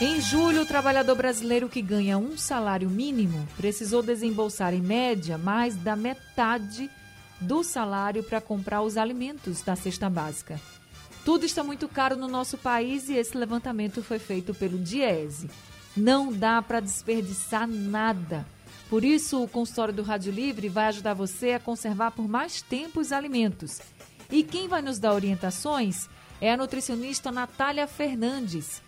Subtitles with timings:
[0.00, 5.76] Em julho, o trabalhador brasileiro que ganha um salário mínimo precisou desembolsar, em média, mais
[5.76, 6.90] da metade
[7.38, 10.58] do salário para comprar os alimentos da cesta básica.
[11.22, 15.50] Tudo está muito caro no nosso país e esse levantamento foi feito pelo Diese.
[15.94, 18.46] Não dá para desperdiçar nada.
[18.88, 23.00] Por isso, o consultório do Rádio Livre vai ajudar você a conservar por mais tempo
[23.00, 23.82] os alimentos.
[24.30, 26.08] E quem vai nos dar orientações
[26.40, 28.80] é a nutricionista Natália Fernandes.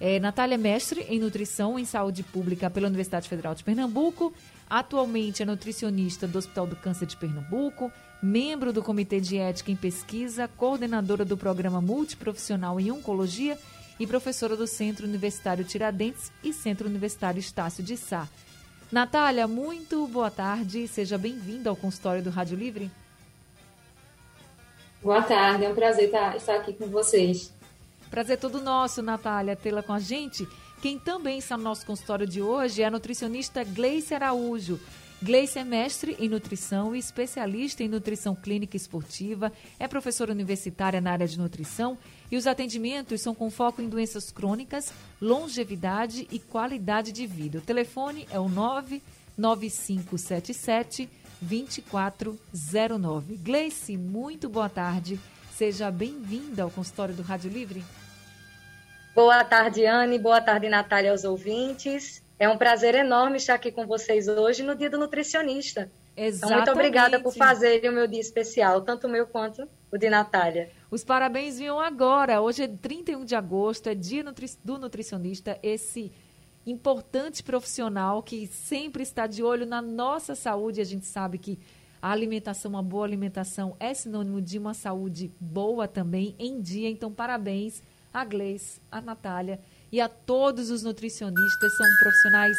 [0.00, 4.32] É, Natália é mestre em nutrição em saúde pública pela Universidade Federal de Pernambuco.
[4.70, 7.90] Atualmente é nutricionista do Hospital do Câncer de Pernambuco,
[8.22, 13.58] membro do Comitê de Ética em Pesquisa, coordenadora do Programa Multiprofissional em Oncologia
[13.98, 18.28] e professora do Centro Universitário Tiradentes e Centro Universitário Estácio de Sá.
[18.92, 20.86] Natália, muito boa tarde.
[20.86, 22.90] Seja bem-vinda ao consultório do Rádio Livre.
[25.02, 27.52] Boa tarde, é um prazer estar aqui com vocês.
[28.10, 30.48] Prazer todo nosso, Natália, tê-la com a gente.
[30.80, 34.80] Quem também está no nosso consultório de hoje é a nutricionista Gleice Araújo.
[35.20, 41.10] Gleice é mestre em nutrição e especialista em nutrição clínica esportiva, é professora universitária na
[41.10, 41.98] área de nutrição
[42.30, 47.58] e os atendimentos são com foco em doenças crônicas, longevidade e qualidade de vida.
[47.58, 53.36] O telefone é o 99577 2409.
[53.38, 55.18] Gleice, muito boa tarde.
[55.58, 57.82] Seja bem-vinda ao consultório do Rádio Livre.
[59.12, 60.16] Boa tarde, Anne.
[60.16, 62.22] Boa tarde, Natália, aos ouvintes.
[62.38, 65.90] É um prazer enorme estar aqui com vocês hoje no Dia do Nutricionista.
[66.16, 66.36] Exatamente.
[66.36, 70.08] Então, muito obrigada por fazerem o meu dia especial, tanto o meu quanto o de
[70.08, 70.70] Natália.
[70.92, 72.40] Os parabéns vinham agora.
[72.40, 74.22] Hoje é 31 de agosto, é Dia
[74.62, 76.12] do Nutricionista, esse
[76.64, 80.80] importante profissional que sempre está de olho na nossa saúde.
[80.80, 81.58] A gente sabe que
[82.00, 86.88] a alimentação, uma boa alimentação, é sinônimo de uma saúde boa também em dia.
[86.88, 87.82] Então, parabéns
[88.12, 89.60] a Gleice, a Natália
[89.90, 91.76] e a todos os nutricionistas.
[91.76, 92.56] São profissionais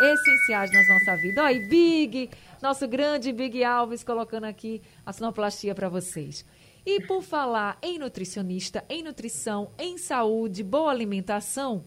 [0.00, 1.44] essenciais na nossa vida.
[1.44, 2.30] Olha, Big,
[2.62, 6.44] nosso grande Big Alves, colocando aqui a sonoplastia para vocês.
[6.84, 11.84] E por falar em nutricionista, em nutrição, em saúde, boa alimentação,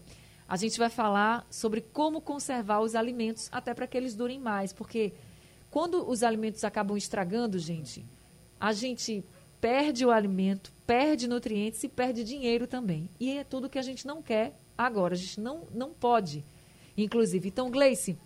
[0.48, 4.72] a gente vai falar sobre como conservar os alimentos até para que eles durem mais,
[4.72, 5.12] porque
[5.74, 8.06] quando os alimentos acabam estragando, gente,
[8.60, 9.24] a gente
[9.60, 13.10] perde o alimento, perde nutrientes e perde dinheiro também.
[13.18, 16.44] E é tudo que a gente não quer agora, a gente não, não pode,
[16.96, 17.48] inclusive.
[17.48, 18.16] Então, Gleice,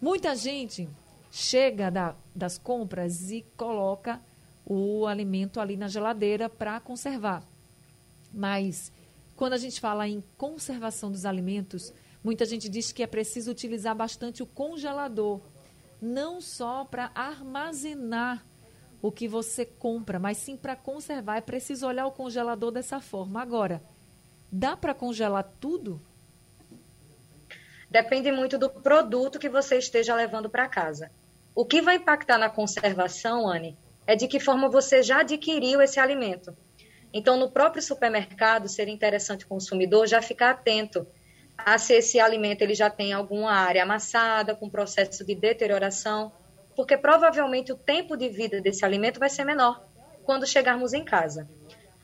[0.00, 0.88] muita gente
[1.30, 4.18] chega da, das compras e coloca
[4.64, 7.46] o alimento ali na geladeira para conservar.
[8.32, 8.90] Mas
[9.36, 11.92] quando a gente fala em conservação dos alimentos,
[12.24, 15.51] muita gente diz que é preciso utilizar bastante o congelador
[16.02, 18.44] não só para armazenar
[19.00, 21.36] o que você compra, mas sim para conservar.
[21.36, 23.40] É preciso olhar o congelador dessa forma.
[23.40, 23.80] Agora,
[24.50, 26.02] dá para congelar tudo?
[27.88, 31.10] Depende muito do produto que você esteja levando para casa.
[31.54, 33.76] O que vai impactar na conservação, Anne,
[34.06, 36.56] é de que forma você já adquiriu esse alimento.
[37.12, 41.06] Então, no próprio supermercado, seria interessante o consumidor já ficar atento
[41.64, 46.32] a se esse alimento ele já tem alguma área amassada, com processo de deterioração,
[46.74, 49.82] porque provavelmente o tempo de vida desse alimento vai ser menor
[50.24, 51.48] quando chegarmos em casa.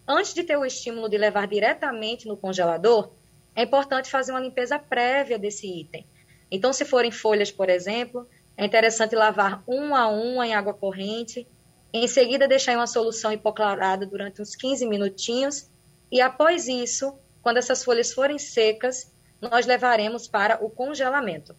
[0.06, 3.10] Antes de ter o estímulo de levar diretamente no congelador,
[3.54, 6.06] é importante fazer uma limpeza prévia desse item.
[6.50, 8.26] Então, se forem folhas, por exemplo,
[8.56, 11.46] é interessante lavar um a um em água corrente,
[11.92, 15.68] em seguida deixar em uma solução hipoclorada durante uns 15 minutinhos
[16.10, 21.54] e após isso, quando essas folhas forem secas, nós levaremos para o congelamento.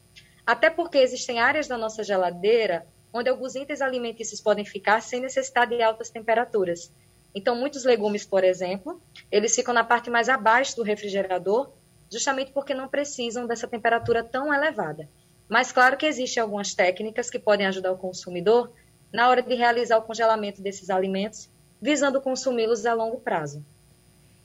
[0.46, 5.76] Até porque existem áreas da nossa geladeira onde alguns itens alimentícios podem ficar sem necessidade
[5.76, 6.92] de altas temperaturas.
[7.34, 11.72] Então, muitos legumes, por exemplo, eles ficam na parte mais abaixo do refrigerador,
[12.12, 15.08] justamente porque não precisam dessa temperatura tão elevada.
[15.48, 18.72] Mas claro que existem algumas técnicas que podem ajudar o consumidor
[19.12, 21.50] na hora de realizar o congelamento desses alimentos,
[21.82, 23.64] visando consumi-los a longo prazo.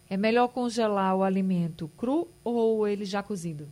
[0.08, 3.68] É melhor congelar o alimento cru ou ele já cozido?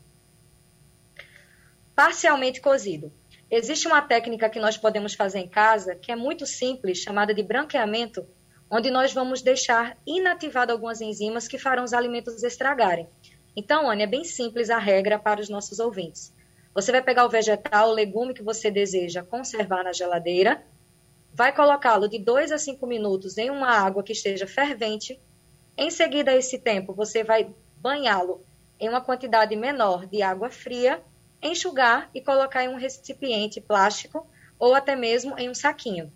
[1.95, 3.13] Parcialmente cozido.
[3.51, 7.43] Existe uma técnica que nós podemos fazer em casa que é muito simples, chamada de
[7.43, 8.27] branqueamento,
[8.71, 13.07] onde nós vamos deixar inativado algumas enzimas que farão os alimentos estragarem.
[13.55, 16.33] Então, Anne, é bem simples a regra para os nossos ouvintes.
[16.75, 20.65] Você vai pegar o vegetal, o legume que você deseja conservar na geladeira,
[21.35, 25.21] vai colocá-lo de 2 a 5 minutos em uma água que esteja fervente.
[25.77, 28.45] Em seguida esse tempo, você vai banhá-lo
[28.79, 31.03] em uma quantidade menor de água fria,
[31.43, 34.27] enxugar e colocar em um recipiente plástico
[34.59, 36.13] ou até mesmo em um saquinho.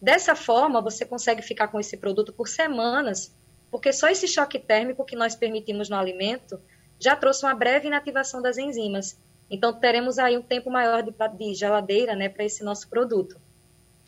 [0.00, 3.34] Dessa forma, você consegue ficar com esse produto por semanas,
[3.70, 6.60] porque só esse choque térmico que nós permitimos no alimento
[6.98, 9.18] já trouxe uma breve inativação das enzimas.
[9.50, 13.40] Então, teremos aí um tempo maior de, de geladeira né, para esse nosso produto.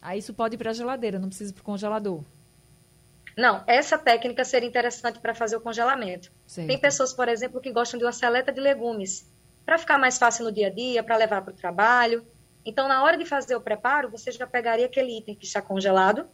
[0.00, 2.23] Aí isso pode ir para a geladeira, não precisa ir para o congelador.
[3.37, 6.33] Não, essa técnica seria interessante para fazer o congelamento.
[6.47, 6.69] Certo.
[6.69, 9.31] Tem pessoas, por exemplo, que gostam de uma seleta de legumes,
[9.65, 12.27] para ficar mais fácil no dia a dia, para levar para o trabalho.
[12.65, 16.27] Então, na hora de fazer o preparo, você já pegaria aquele item que está congelado,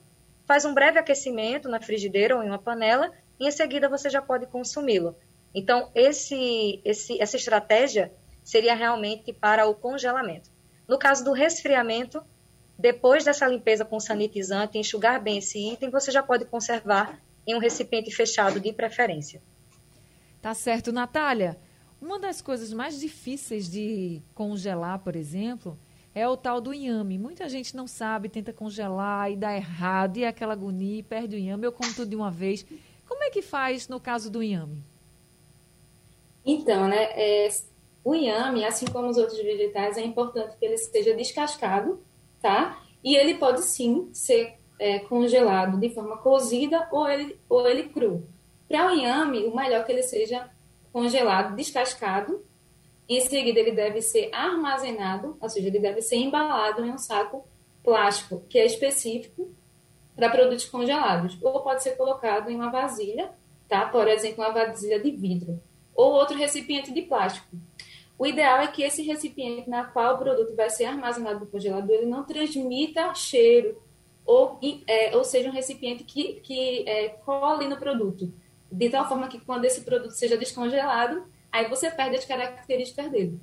[0.47, 3.11] faz um breve aquecimento na frigideira ou em uma panela,
[3.41, 5.17] e em seguida você já pode consumi-lo.
[5.55, 8.13] Então, esse, esse, essa estratégia
[8.45, 10.51] seria realmente para o congelamento.
[10.87, 12.23] No caso do resfriamento,
[12.83, 17.61] depois dessa limpeza com sanitizante, enxugar bem esse item, você já pode conservar em um
[17.61, 19.41] recipiente fechado de preferência.
[20.43, 21.57] Tá certo, Natália.
[22.01, 25.79] Uma das coisas mais difíceis de congelar, por exemplo,
[26.13, 27.19] é o tal do inhame.
[27.19, 31.37] Muita gente não sabe, tenta congelar e dá errado, e é aquela agonia, e perde
[31.37, 31.65] o inhame.
[31.65, 32.67] Eu como tudo de uma vez.
[33.07, 34.83] Como é que faz no caso do inhame?
[36.45, 37.49] Então, né, é,
[38.03, 42.03] o inhame, assim como os outros vegetais, é importante que ele seja descascado
[42.43, 42.79] tá?
[43.03, 48.27] E ele pode sim ser é, congelado de forma cozida ou ele, ou ele cru.
[48.69, 50.51] Para o inhame, o melhor é que ele seja
[50.93, 52.45] congelado, descascado.
[53.09, 57.45] Em seguida, ele deve ser armazenado, ou seja, ele deve ser embalado em um saco
[57.85, 59.51] plástico que é específico
[60.15, 63.31] para produtos congelados, ou pode ser colocado em uma vasilha,
[63.69, 63.87] tá?
[63.87, 65.61] Por exemplo, uma vasilha de vidro,
[65.95, 67.57] ou outro recipiente de plástico.
[68.19, 71.91] O ideal é que esse recipiente na qual o produto vai ser armazenado no congelador
[71.91, 73.77] ele não transmita cheiro,
[74.25, 78.33] ou, é, ou seja, um recipiente que, que é, cole no produto,
[78.71, 83.41] de tal forma que quando esse produto seja descongelado, aí você perde as características dele.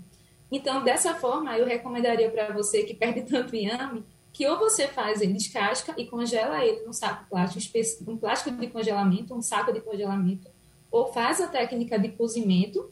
[0.51, 5.21] Então, dessa forma, eu recomendaria para você que perde tanto inhame, que ou você faz
[5.21, 7.77] ele descasca e congela ele num saco plástico,
[8.09, 10.47] um plástico de congelamento, um saco de congelamento,
[10.91, 12.91] ou faz a técnica de cozimento?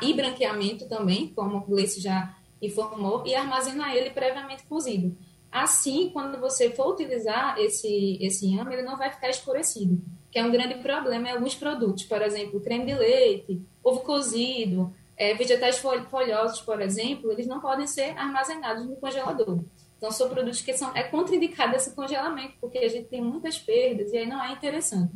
[0.00, 5.16] E branqueamento também, como o Gleice já informou, e armazenar ele previamente cozido.
[5.50, 10.00] Assim, quando você for utilizar esse, esse inhame, ele não vai ficar escurecido,
[10.30, 14.94] que é um grande problema em alguns produtos, por exemplo, creme de leite, ovo cozido,
[15.16, 19.60] é, vegetais folhosos, por exemplo, eles não podem ser armazenados no congelador.
[19.98, 24.12] Então, são produtos que são, é contraindicado esse congelamento, porque a gente tem muitas perdas
[24.12, 25.12] e aí não é interessante.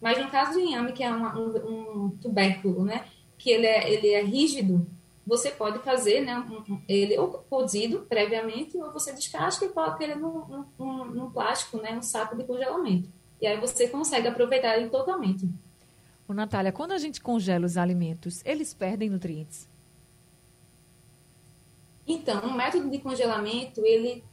[0.00, 3.04] Mas no caso do inhame, que é uma, um, um tubérculo, né,
[3.38, 4.86] que ele é, ele é rígido,
[5.26, 10.14] você pode fazer né, um, ele ou cozido previamente, ou você descasca e coloca ele
[10.14, 13.08] num, num, num plástico, né, um saco de congelamento.
[13.40, 15.48] E aí você consegue aproveitar ele totalmente.
[16.26, 19.68] Ô, Natália, quando a gente congela os alimentos, eles perdem nutrientes?
[22.06, 24.24] Então, o método de congelamento, ele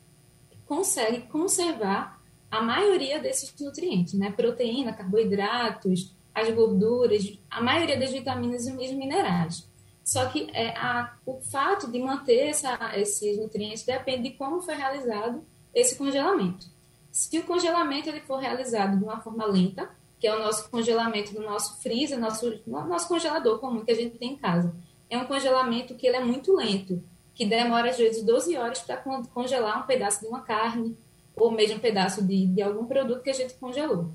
[0.66, 4.31] consegue conservar a maioria desses nutrientes, né?
[4.31, 9.65] Proteína, carboidratos, as gorduras, a maioria das vitaminas e os minerais.
[10.03, 14.75] Só que é, a, o fato de manter essa, esses nutrientes depende de como foi
[14.75, 15.43] realizado
[15.73, 16.67] esse congelamento.
[17.11, 19.89] Se o congelamento ele for realizado de uma forma lenta,
[20.19, 24.18] que é o nosso congelamento do nosso freezer, nosso, nosso congelador comum que a gente
[24.18, 24.75] tem em casa,
[25.09, 27.01] é um congelamento que ele é muito lento,
[27.33, 28.97] que demora às vezes 12 horas para
[29.33, 30.97] congelar um pedaço de uma carne
[31.35, 34.11] ou mesmo um pedaço de, de algum produto que a gente congelou.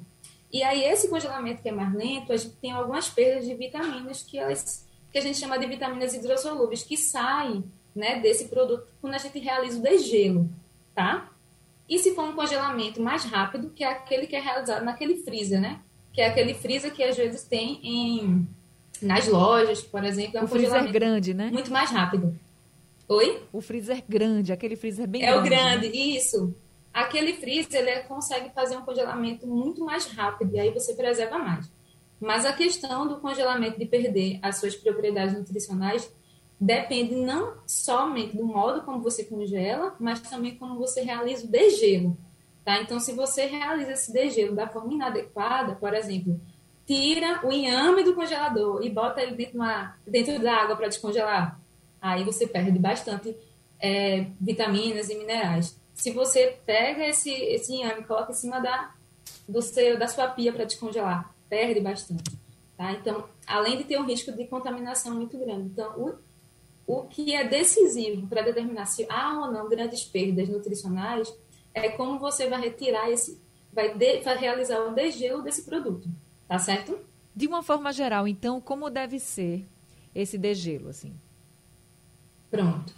[0.53, 4.23] E aí, esse congelamento que é mais lento, a gente tem algumas perdas de vitaminas
[4.23, 7.65] que, elas, que a gente chama de vitaminas hidrossolúveis, que saem
[7.95, 10.49] né, desse produto quando a gente realiza o degelo,
[10.95, 11.31] tá?
[11.89, 15.61] E se for um congelamento mais rápido, que é aquele que é realizado naquele freezer,
[15.61, 15.81] né?
[16.13, 18.47] Que é aquele freezer que às vezes tem em,
[19.03, 20.39] nas lojas, por exemplo.
[20.39, 21.51] É um o freezer grande, né?
[21.53, 22.37] Muito mais rápido.
[23.09, 23.43] Oi?
[23.53, 25.39] O freezer grande, aquele freezer bem é grande.
[25.39, 25.97] É o grande, né?
[25.97, 26.55] isso.
[26.93, 31.71] Aquele freezer ele consegue fazer um congelamento muito mais rápido e aí você preserva mais.
[32.21, 36.13] Mas a questão do congelamento de perder as suas propriedades nutricionais
[36.61, 42.19] depende não somente do modo como você congela, mas também como você realiza o degelo.
[42.63, 42.83] Tá?
[42.83, 46.39] Então, se você realiza esse degelo da forma inadequada, por exemplo,
[46.87, 51.59] tira o inhame do congelador e bota ele dentro, uma, dentro da água para descongelar,
[52.03, 53.35] aí você perde bastante
[53.81, 58.91] é, vitaminas e minerais se você pega esse, esse inhame e coloca em cima da,
[59.47, 62.33] do seu, da sua pia para descongelar, perde bastante.
[62.75, 62.93] Tá?
[62.93, 65.69] Então, além de ter um risco de contaminação muito grande.
[65.69, 66.15] Então, o,
[66.87, 71.31] o que é decisivo para determinar se há ou não grandes perdas nutricionais
[71.75, 73.39] é como você vai retirar esse,
[73.71, 76.09] vai, de, vai realizar o degelo desse produto,
[76.49, 76.99] tá certo?
[77.37, 79.67] De uma forma geral, então, como deve ser
[80.15, 81.13] esse degelo, assim?
[82.51, 82.91] Pronto.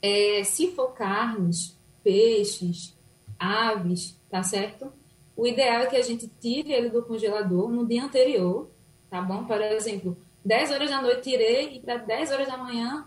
[0.00, 1.76] É, se for carnes,
[2.08, 2.96] peixes,
[3.38, 4.90] aves, tá certo?
[5.36, 8.70] O ideal é que a gente tire ele do congelador no dia anterior,
[9.10, 9.44] tá bom?
[9.44, 13.04] Por exemplo, 10 horas da noite tirei e para 10 horas da manhã,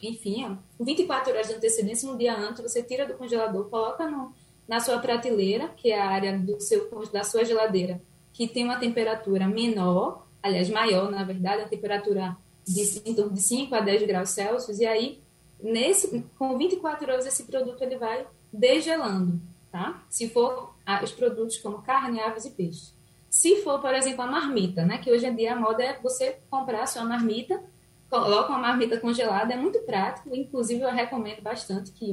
[0.00, 4.32] enfim, 24 horas de antecedência, um dia antes, você tira do congelador, coloca no,
[4.68, 8.00] na sua prateleira, que é a área do seu, da sua geladeira,
[8.32, 13.42] que tem uma temperatura menor, aliás, maior, na verdade, a temperatura de, em torno de
[13.42, 15.20] 5 a 10 graus Celsius, e aí,
[15.60, 20.02] nesse, com 24 horas, esse produto ele vai degelando, tá?
[20.08, 22.92] Se for ah, os produtos como carne, aves e peixe.
[23.28, 24.98] Se for, por exemplo, a marmita, né?
[24.98, 27.62] Que hoje em dia a moda é você comprar a sua marmita,
[28.08, 30.34] coloca uma marmita congelada, é muito prático.
[30.34, 32.10] Inclusive, eu recomendo bastante que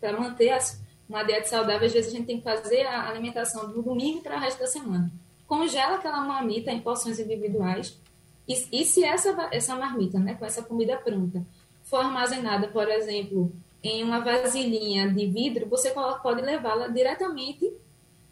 [0.00, 3.70] para manter as, uma dieta saudável, às vezes a gente tem que fazer a alimentação
[3.70, 5.12] do domingo para o resto da semana.
[5.46, 8.00] Congela aquela marmita em porções individuais.
[8.48, 11.44] E, e se essa, essa marmita, né, com essa comida pronta,
[11.84, 17.70] for armazenada, por exemplo, em uma vasilhinha de vidro, você pode levá-la diretamente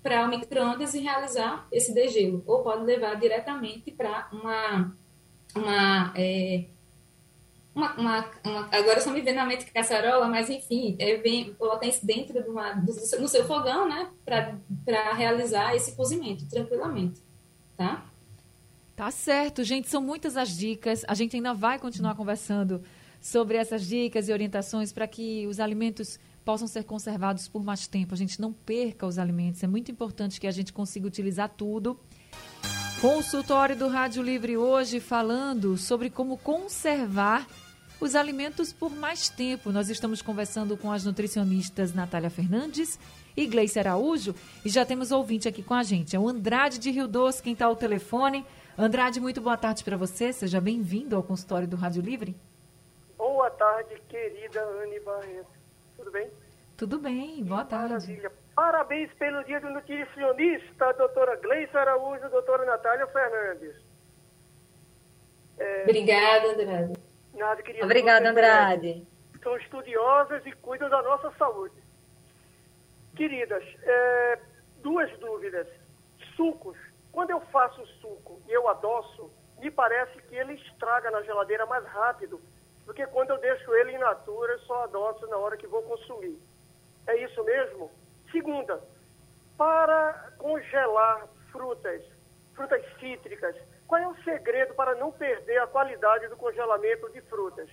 [0.02, 2.42] para o micro-ondas e realizar esse degelo.
[2.46, 4.92] Ou pode levar diretamente para uma,
[5.54, 6.64] uma, é,
[7.74, 11.86] uma, uma, uma, Agora só me vem na mente caçarola, mas enfim, é, vem, colocar
[11.86, 14.10] isso dentro de uma, do, no seu fogão, né?
[14.24, 17.20] Para realizar esse cozimento tranquilamente.
[17.76, 18.04] Tá?
[18.96, 19.88] Tá certo, gente.
[19.88, 21.04] São muitas as dicas.
[21.06, 22.82] A gente ainda vai continuar conversando
[23.22, 28.12] sobre essas dicas e orientações para que os alimentos possam ser conservados por mais tempo,
[28.12, 29.62] a gente não perca os alimentos.
[29.62, 31.98] É muito importante que a gente consiga utilizar tudo.
[33.00, 37.46] Consultório do Rádio Livre hoje falando sobre como conservar
[38.00, 39.70] os alimentos por mais tempo.
[39.70, 42.98] Nós estamos conversando com as nutricionistas Natália Fernandes
[43.36, 46.16] e Gleice Araújo e já temos ouvinte aqui com a gente.
[46.16, 48.44] É o Andrade de Rio Doce, quem está ao telefone.
[48.76, 50.32] Andrade, muito boa tarde para você.
[50.32, 52.34] Seja bem-vindo ao consultório do Rádio Livre.
[53.42, 55.50] Boa tarde, querida Anne Barreto.
[55.96, 56.30] Tudo bem?
[56.76, 57.92] Tudo bem, boa tarde.
[57.92, 58.32] Maravilha.
[58.54, 63.74] Parabéns pelo dia do nutricionista, doutora Gleice Araújo, doutora Natália Fernandes.
[65.58, 65.82] É...
[65.82, 66.92] Obrigada, Andrade.
[67.34, 67.84] Nada, querida.
[67.84, 69.04] Obrigada, Andrade.
[69.42, 71.74] São estudiosas e cuidam da nossa saúde.
[73.16, 74.38] Queridas, é,
[74.84, 75.66] duas dúvidas.
[76.36, 76.78] Sucos.
[77.10, 81.84] Quando eu faço suco e eu adoço, me parece que ele estraga na geladeira mais
[81.86, 82.40] rápido
[82.86, 86.38] do que quando eu deixo ele in natura, só adoço na hora que vou consumir.
[87.06, 87.90] É isso mesmo?
[88.30, 88.82] Segunda,
[89.56, 92.02] para congelar frutas,
[92.54, 93.54] frutas cítricas,
[93.86, 97.68] qual é o segredo para não perder a qualidade do congelamento de frutas?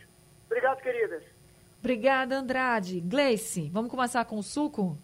[0.45, 1.23] Obrigado, queridas.
[1.79, 2.99] Obrigada, Andrade.
[2.99, 4.97] Gleice, vamos começar com o suco?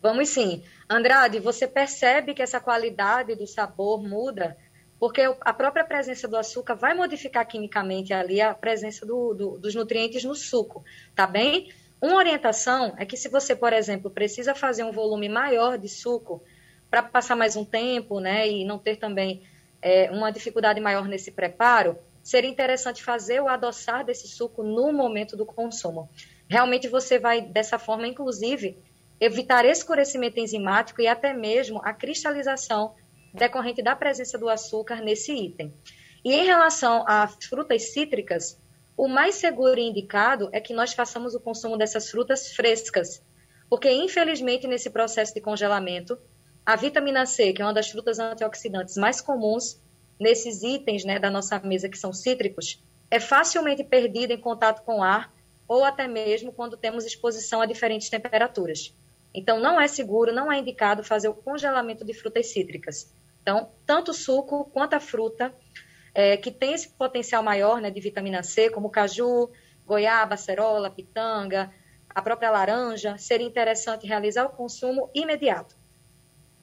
[0.00, 0.64] Vamos sim.
[0.88, 4.56] Andrade, você percebe que essa qualidade do sabor muda
[4.98, 9.74] porque a própria presença do açúcar vai modificar quimicamente ali a presença do, do, dos
[9.74, 11.72] nutrientes no suco, tá bem?
[12.00, 16.42] Uma orientação é que se você, por exemplo, precisa fazer um volume maior de suco
[16.90, 19.42] para passar mais um tempo, né, e não ter também
[19.82, 25.36] é, uma dificuldade maior nesse preparo, seria interessante fazer o adoçar desse suco no momento
[25.36, 26.08] do consumo.
[26.48, 28.76] Realmente você vai, dessa forma, inclusive,
[29.20, 32.94] evitar escurecimento enzimático e até mesmo a cristalização
[33.32, 35.72] decorrente da presença do açúcar nesse item.
[36.24, 38.58] E em relação às frutas cítricas,
[38.96, 43.22] o mais seguro e indicado é que nós façamos o consumo dessas frutas frescas,
[43.70, 46.18] porque infelizmente nesse processo de congelamento,
[46.66, 49.80] a vitamina C, que é uma das frutas antioxidantes mais comuns
[50.18, 54.98] nesses itens né, da nossa mesa que são cítricos, é facilmente perdida em contato com
[54.98, 55.32] o ar
[55.66, 58.92] ou até mesmo quando temos exposição a diferentes temperaturas.
[59.34, 63.12] Então, não é seguro, não é indicado fazer o congelamento de frutas cítricas.
[63.48, 65.54] Então, tanto o suco quanto a fruta,
[66.14, 69.48] é, que tem esse potencial maior né, de vitamina C, como caju,
[69.86, 71.72] goiaba, acerola, pitanga,
[72.10, 75.74] a própria laranja, seria interessante realizar o consumo imediato.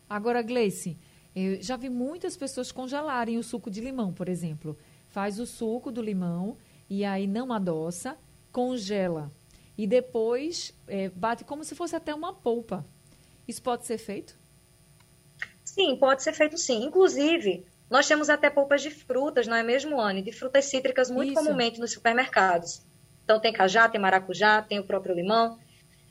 [0.07, 0.95] Agora, Gleice,
[1.35, 4.77] eu já vi muitas pessoas congelarem o suco de limão, por exemplo.
[5.07, 6.55] Faz o suco do limão
[6.87, 8.15] e aí não adoça,
[8.51, 9.31] congela
[9.75, 12.85] e depois é, bate como se fosse até uma polpa.
[13.47, 14.44] Isso pode ser feito?
[15.75, 16.85] Sim, pode ser feito sim.
[16.85, 20.21] Inclusive, nós temos até polpas de frutas, não é mesmo, Anne?
[20.21, 21.43] De frutas cítricas muito Isso.
[21.43, 22.81] comumente nos supermercados.
[23.25, 25.59] Então, tem cajá, tem maracujá, tem o próprio limão.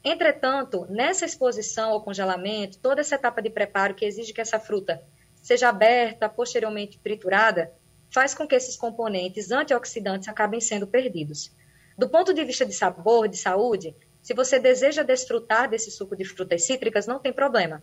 [0.04, 5.02] Entretanto, nessa exposição ao congelamento, toda essa etapa de preparo que exige que essa fruta
[5.42, 7.72] seja aberta, posteriormente triturada,
[8.10, 11.50] faz com que esses componentes antioxidantes acabem sendo perdidos.
[11.96, 16.24] Do ponto de vista de sabor, de saúde, Se você deseja desfrutar desse suco de
[16.24, 17.82] frutas cítricas, não tem problema.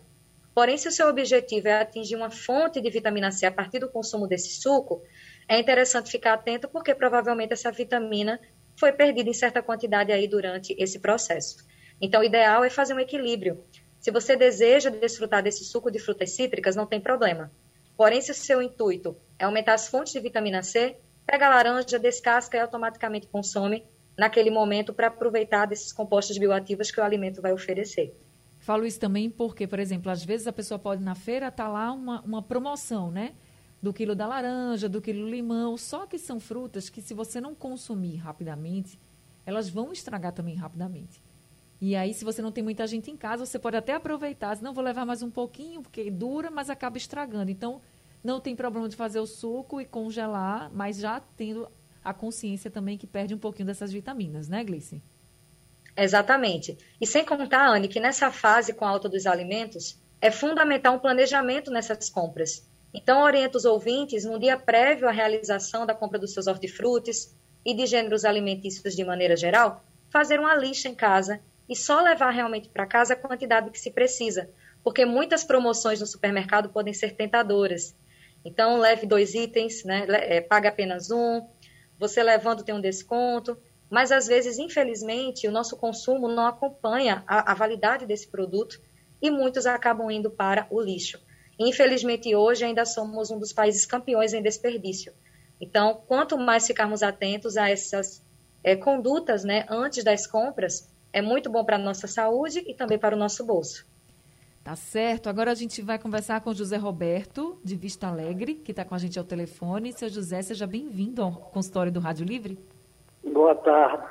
[0.54, 3.88] Porém, se o seu objetivo é atingir uma fonte de vitamina C a partir do
[3.88, 5.02] consumo desse suco,
[5.48, 8.38] é interessante ficar atento porque provavelmente essa vitamina
[8.76, 11.56] foi perdida em certa quantidade aí durante esse processo.
[12.00, 13.64] Então, o ideal é fazer um equilíbrio.
[13.98, 17.50] Se você deseja desfrutar desse suco de frutas cítricas, não tem problema.
[17.96, 21.98] Porém, se o seu intuito é aumentar as fontes de vitamina C, pega a laranja,
[21.98, 23.86] descasca e automaticamente consome
[24.18, 28.14] naquele momento para aproveitar desses compostos bioativos que o alimento vai oferecer.
[28.62, 31.68] Falo isso também porque, por exemplo, às vezes a pessoa pode na feira estar tá
[31.68, 33.32] lá uma, uma promoção, né?
[33.82, 35.76] Do quilo da laranja, do quilo do limão.
[35.76, 38.96] Só que são frutas que, se você não consumir rapidamente,
[39.44, 41.20] elas vão estragar também rapidamente.
[41.80, 44.56] E aí, se você não tem muita gente em casa, você pode até aproveitar.
[44.62, 47.50] Não vou levar mais um pouquinho, porque dura, mas acaba estragando.
[47.50, 47.80] Então,
[48.22, 51.66] não tem problema de fazer o suco e congelar, mas já tendo
[52.04, 55.02] a consciência também que perde um pouquinho dessas vitaminas, né, Gleice?
[55.96, 56.76] Exatamente.
[57.00, 60.98] E sem contar, Anne, que nessa fase com a alta dos alimentos, é fundamental um
[60.98, 62.66] planejamento nessas compras.
[62.94, 67.34] Então, oriento os ouvintes, no dia prévio à realização da compra dos seus hortifrutis
[67.64, 72.30] e de gêneros alimentícios de maneira geral, fazer uma lista em casa e só levar
[72.30, 74.50] realmente para casa a quantidade que se precisa,
[74.84, 77.94] porque muitas promoções no supermercado podem ser tentadoras.
[78.44, 80.04] Então, leve dois itens, né?
[80.08, 81.46] É, paga apenas um,
[81.98, 83.56] você levando tem um desconto,
[83.92, 88.80] mas às vezes, infelizmente, o nosso consumo não acompanha a, a validade desse produto
[89.20, 91.20] e muitos acabam indo para o lixo.
[91.58, 95.12] Infelizmente, hoje ainda somos um dos países campeões em desperdício.
[95.60, 98.22] Então, quanto mais ficarmos atentos a essas
[98.64, 102.98] é, condutas né, antes das compras, é muito bom para a nossa saúde e também
[102.98, 103.84] para o nosso bolso.
[104.64, 105.28] Tá certo.
[105.28, 108.98] Agora a gente vai conversar com José Roberto, de Vista Alegre, que está com a
[108.98, 109.92] gente ao telefone.
[109.92, 112.58] Seu José, seja bem-vindo ao consultório do Rádio Livre.
[113.24, 114.04] Boa tarde,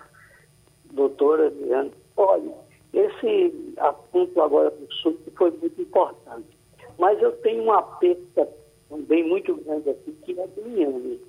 [0.92, 1.92] doutora Diane.
[2.18, 2.54] Olha,
[2.94, 6.48] esse assunto agora do sul foi muito importante.
[6.98, 8.50] Mas eu tenho uma perda
[8.90, 11.20] também muito grande aqui, que é do inhame.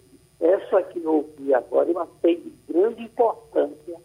[0.40, 3.96] Essa que eu ouvi agora, eu achei de grande importância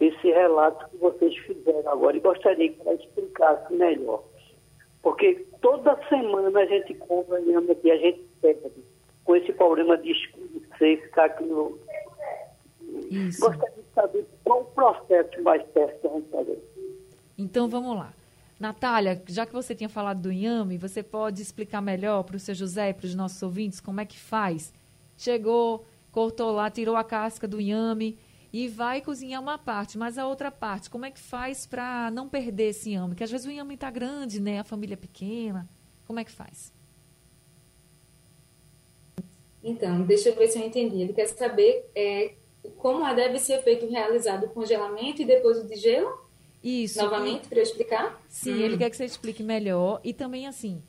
[0.00, 4.22] esse relato que vocês fizeram agora e gostaria que ela explicasse melhor.
[5.00, 6.92] Porque toda semana a gente
[7.46, 8.70] inhame aqui, a gente perde
[9.24, 11.78] com esse problema de escurecer, ficar aqui no.
[13.12, 13.40] Isso.
[13.40, 16.58] Gostaria de saber qual o processo mais perto que a gente fazer.
[17.36, 18.12] Então vamos lá.
[18.58, 22.54] Natália, já que você tinha falado do inhame, você pode explicar melhor para o seu
[22.54, 24.72] José e para os nossos ouvintes como é que faz?
[25.18, 28.16] Chegou, cortou lá, tirou a casca do inhame
[28.52, 32.28] e vai cozinhar uma parte, mas a outra parte, como é que faz para não
[32.28, 33.08] perder esse inhame?
[33.08, 34.60] Porque às vezes o inhame está grande, né?
[34.60, 35.68] A família é pequena.
[36.06, 36.72] Como é que faz?
[39.64, 41.00] Então, deixa eu ver se eu entendi.
[41.00, 42.32] Ele quer saber é,
[42.76, 46.22] como deve ser feito realizado o congelamento e depois o de gelo?
[46.62, 47.02] Isso.
[47.02, 48.22] Novamente, para eu explicar?
[48.28, 48.60] Sim, hum.
[48.60, 50.00] ele quer que você explique melhor.
[50.04, 50.82] E também, assim,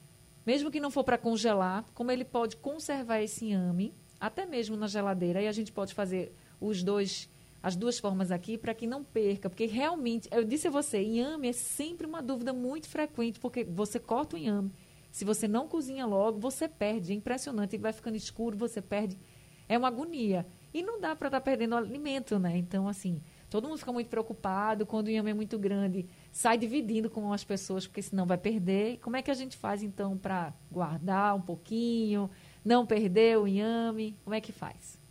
[0.45, 4.87] mesmo que não for para congelar, como ele pode conservar esse inhame, até mesmo na
[4.87, 7.29] geladeira, e a gente pode fazer os dois
[7.61, 11.47] as duas formas aqui para que não perca, porque realmente, eu disse a você, inhame
[11.47, 14.69] é sempre uma dúvida muito frequente, porque você corta o inhame,
[15.09, 19.17] se você não cozinha logo, você perde, é impressionante, ele vai ficando escuro, você perde,
[19.69, 20.45] é uma agonia.
[20.73, 22.57] E não dá para estar tá perdendo alimento, né?
[22.57, 27.09] Então, assim, todo mundo fica muito preocupado, quando o inhame é muito grande, sai dividindo
[27.09, 28.97] com as pessoas, porque senão vai perder.
[28.99, 32.29] Como é que a gente faz, então, para guardar um pouquinho,
[32.65, 34.15] não perder o inhame?
[34.23, 35.03] Como é que faz?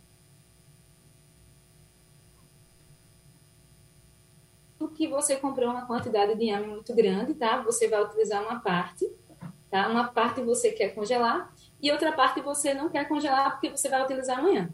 [4.93, 7.61] que você comprou uma quantidade de inhame muito grande, tá?
[7.61, 9.09] Você vai utilizar uma parte,
[9.69, 9.87] tá?
[9.89, 14.03] Uma parte você quer congelar e outra parte você não quer congelar porque você vai
[14.03, 14.69] utilizar amanhã.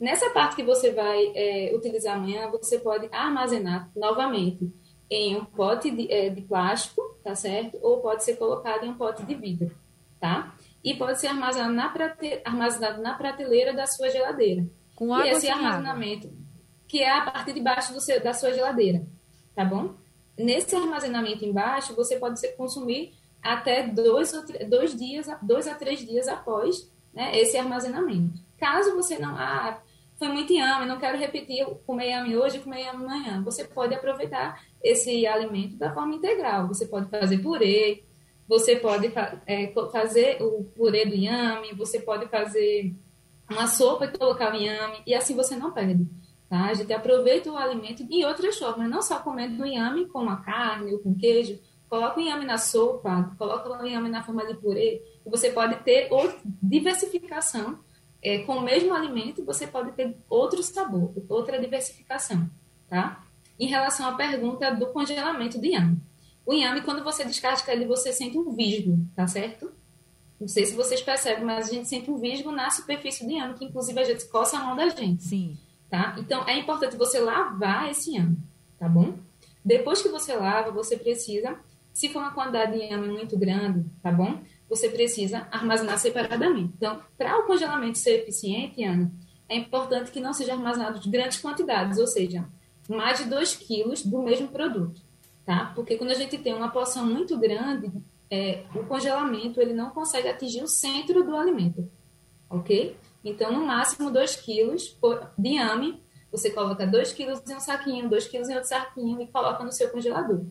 [0.00, 4.72] Nessa parte que você vai é, utilizar amanhã, você pode armazenar novamente
[5.10, 7.78] em um pote de, é, de, plástico, tá certo?
[7.82, 9.70] Ou pode ser colocado em um pote de vidro,
[10.18, 10.54] tá?
[10.82, 14.64] E pode ser armazenado na, prate, armazenado na prateleira da sua geladeira.
[14.96, 16.38] Com água e esse armazenamento, água.
[16.88, 19.04] que é a parte de baixo do seu, da sua geladeira
[19.54, 19.94] tá bom?
[20.38, 24.32] Nesse armazenamento embaixo, você pode consumir até dois,
[24.68, 28.40] dois dias, dois a três dias após né, esse armazenamento.
[28.58, 29.78] Caso você não, ah,
[30.20, 33.94] foi muito inhame, não quero repetir, comer inhame hoje e comer inhame amanhã, você pode
[33.94, 36.68] aproveitar esse alimento da forma integral.
[36.68, 38.04] Você pode fazer purê,
[38.46, 39.10] você pode
[39.46, 42.94] é, fazer o purê do inhame, você pode fazer
[43.50, 46.06] uma sopa e colocar o inhame, e assim você não perde.
[46.50, 46.66] Tá?
[46.66, 50.36] A gente aproveita o alimento de outras formas, não só comendo o inhame com a
[50.36, 54.52] carne ou com queijo, coloca o inhame na sopa, coloca o inhame na forma de
[54.52, 57.78] purê, você pode ter outra diversificação.
[58.22, 62.48] É, com o mesmo alimento, você pode ter outro sabor, outra diversificação,
[62.88, 63.22] tá?
[63.60, 66.00] em relação à pergunta do congelamento do inhame.
[66.46, 69.70] O inhame, quando você descasca ele, você sente um visgo, tá certo?
[70.40, 73.54] Não sei se vocês percebem, mas a gente sente um visgo na superfície do inhame,
[73.54, 75.22] que inclusive a gente coça a mão da gente.
[75.22, 75.58] Sim.
[75.90, 76.16] Tá?
[76.18, 78.38] Então, é importante você lavar esse inhame,
[78.78, 79.18] tá bom?
[79.62, 81.54] Depois que você lava, você precisa,
[81.92, 84.40] se for uma quantidade de inhame muito grande, tá bom?
[84.70, 86.72] Você precisa armazenar separadamente.
[86.76, 89.12] Então, para o congelamento ser eficiente, Ana,
[89.48, 92.48] é importante que não seja armazenado de grandes quantidades, ou seja,
[92.88, 95.02] mais de 2 quilos do mesmo produto,
[95.44, 95.72] tá?
[95.74, 97.90] Porque quando a gente tem uma porção muito grande,
[98.30, 101.90] é, o congelamento ele não consegue atingir o centro do alimento,
[102.48, 102.96] ok?
[103.24, 104.96] Então, no máximo 2 quilos
[105.36, 109.26] de inhame, você coloca 2 quilos em um saquinho, 2 quilos em outro saquinho e
[109.26, 110.44] coloca no seu congelador.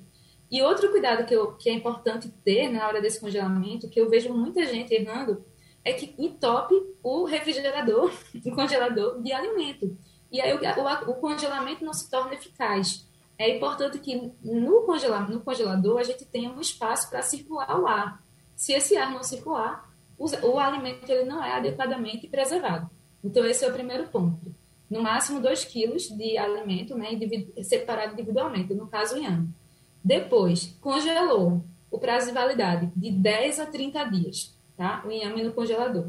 [0.52, 4.10] E outro cuidado que, eu, que é importante ter na hora desse congelamento, que eu
[4.10, 5.46] vejo muita gente errando,
[5.86, 8.12] é que entope o refrigerador,
[8.46, 9.98] o congelador de alimento.
[10.32, 13.08] E aí o, o, o congelamento não se torna eficaz.
[13.38, 18.22] É importante que no, no congelador a gente tenha um espaço para circular o ar.
[18.56, 22.90] Se esse ar não circular, o, o alimento ele não é adequadamente preservado.
[23.24, 24.54] Então, esse é o primeiro ponto.
[24.90, 27.10] No máximo 2 quilos de alimento né,
[27.64, 29.50] separado individualmente, no caso, inhame.
[30.04, 35.04] Depois, congelou o prazo de validade de 10 a 30 dias, tá?
[35.06, 36.08] O inhame no congelador.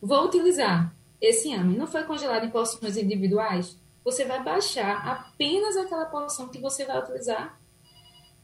[0.00, 6.06] Vou utilizar esse inhame não foi congelado em porções individuais, você vai baixar apenas aquela
[6.06, 7.58] porção que você vai utilizar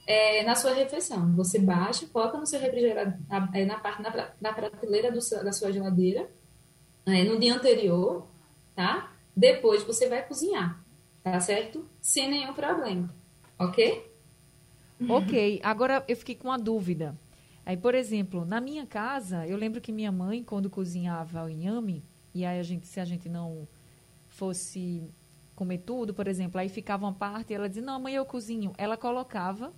[0.07, 1.35] é, na sua refeição.
[1.37, 3.15] Você baixa, coloca no seu refrigerador,
[3.55, 6.29] é, na parte na, na prateleira do, da sua geladeira,
[7.07, 8.27] é, no dia anterior,
[8.75, 9.13] tá?
[9.37, 10.83] Depois você vai cozinhar,
[11.23, 11.87] tá certo?
[12.01, 13.09] Sem nenhum problema,
[13.59, 14.11] ok?
[15.09, 15.61] Ok.
[15.63, 17.17] Agora eu fiquei com uma dúvida.
[17.65, 22.03] Aí, por exemplo, na minha casa, eu lembro que minha mãe, quando cozinhava o inhame,
[22.35, 23.69] e aí a gente, se a gente não
[24.29, 25.03] fosse
[25.55, 28.73] comer tudo, por exemplo, aí ficava uma parte e ela dizia, não, mãe, eu cozinho.
[28.77, 29.73] Ela colocava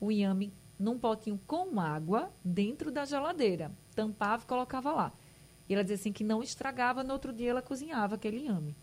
[0.00, 5.12] o inhame num potinho com água dentro da geladeira, tampava e colocava lá.
[5.68, 8.74] E ela dizia assim que não estragava, no outro dia ela cozinhava aquele inhame.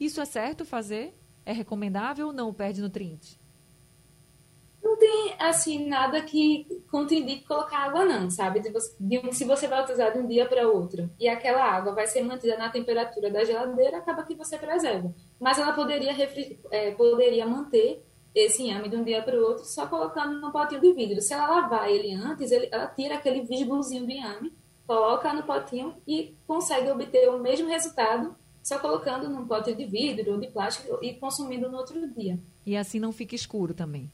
[0.00, 1.14] Isso é certo fazer?
[1.44, 3.38] É recomendável ou não perde nutriente?
[5.02, 8.60] Tem, assim, nada que contraindique colocar água, não, sabe?
[8.60, 11.92] De você, de, se você vai utilizar de um dia para outro e aquela água
[11.92, 15.12] vai ser mantida na temperatura da geladeira, acaba que você preserva.
[15.40, 16.14] Mas ela poderia,
[16.70, 20.80] é, poderia manter esse inhame de um dia para o outro só colocando no potinho
[20.80, 21.20] de vidro.
[21.20, 24.52] Se ela lavar ele antes, ele, ela tira aquele visgozinho do inhame,
[24.86, 30.34] coloca no potinho e consegue obter o mesmo resultado só colocando num pote de vidro
[30.34, 32.38] ou de plástico e consumindo no outro dia.
[32.64, 34.08] E assim não fica escuro também.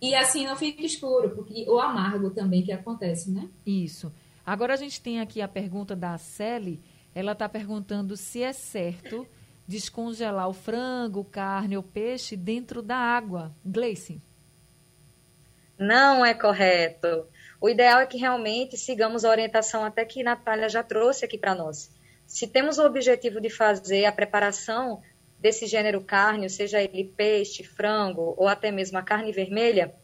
[0.00, 3.48] E assim não fica escuro, porque o amargo também que acontece, né?
[3.66, 4.12] Isso.
[4.44, 6.80] Agora a gente tem aqui a pergunta da Sally.
[7.14, 9.26] Ela está perguntando se é certo
[9.66, 13.52] descongelar o frango, carne ou peixe dentro da água.
[13.64, 14.20] Gleice.
[15.78, 17.26] Não é correto.
[17.60, 21.54] O ideal é que realmente sigamos a orientação até que Natália já trouxe aqui para
[21.54, 21.90] nós.
[22.26, 25.02] Se temos o objetivo de fazer a preparação
[25.44, 29.94] desse gênero carne, seja ele peixe, frango ou até mesmo a carne vermelha,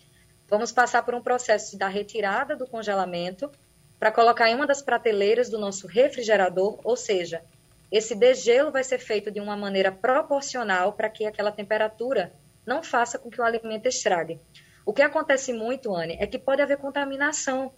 [0.47, 3.51] vamos passar por um processo da retirada do congelamento
[3.99, 7.43] para colocar em uma das prateleiras do nosso refrigerador, ou seja,
[7.91, 12.31] esse degelo vai ser feito de uma maneira proporcional para que aquela temperatura
[12.67, 14.39] não faça com que o alimento estrague.
[14.85, 17.73] O que acontece muito, Anne, é que pode haver contaminação.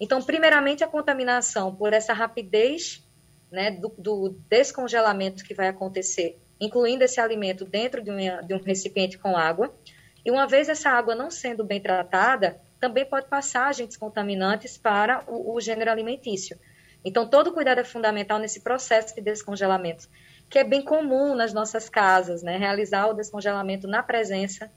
[0.00, 3.06] Então, primeiramente, a contaminação por essa rapidez
[3.52, 8.62] né, do, do descongelamento que vai acontecer incluindo esse alimento dentro de um, de um
[8.62, 9.74] recipiente com água.
[10.24, 15.24] E uma vez essa água não sendo bem tratada, também pode passar agentes contaminantes para
[15.26, 16.58] o, o gênero alimentício.
[17.04, 20.08] Então, todo cuidado é fundamental nesse processo de descongelamento,
[20.48, 22.56] que é bem comum nas nossas casas, né?
[22.56, 24.70] Realizar o descongelamento na presença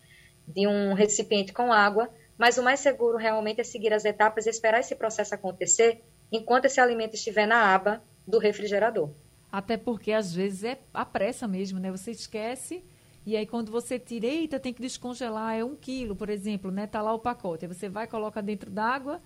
[0.45, 4.49] de um recipiente com água, mas o mais seguro realmente é seguir as etapas e
[4.49, 9.09] esperar esse processo acontecer enquanto esse alimento estiver na aba do refrigerador.
[9.51, 11.91] Até porque às vezes é a pressa mesmo, né?
[11.91, 12.83] Você esquece
[13.25, 16.87] e aí quando você tira, eita, tem que descongelar, é um quilo, por exemplo, né?
[16.87, 17.65] Tá lá o pacote.
[17.65, 19.21] Aí você vai, coloca dentro d'água,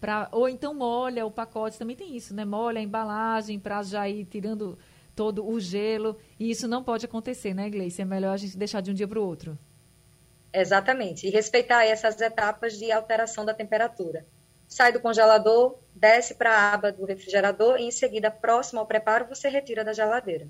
[0.00, 2.44] pra, ou então molha o pacote, também tem isso, né?
[2.44, 4.76] Molha a embalagem para já ir tirando
[5.14, 6.16] todo o gelo.
[6.38, 8.02] E isso não pode acontecer, né, Gleice?
[8.02, 9.56] É melhor a gente deixar de um dia para o outro.
[10.52, 11.26] Exatamente.
[11.26, 14.26] E respeitar essas etapas de alteração da temperatura
[14.68, 19.26] sai do congelador, desce para a aba do refrigerador e em seguida, próximo ao preparo,
[19.26, 20.48] você retira da geladeira.